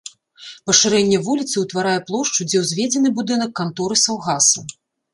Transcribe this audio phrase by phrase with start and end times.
[0.69, 4.69] Пашырэнне вуліцы ўтварае плошчу, дзе ўзведзены будынак канторы саўгаса.